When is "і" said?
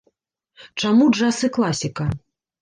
1.49-1.51